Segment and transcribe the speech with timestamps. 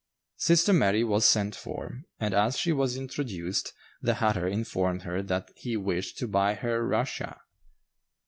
[0.37, 5.51] Sister Mary was sent for, and as she was introduced, the hatter informed her that
[5.55, 7.39] he wished to buy her "Russia."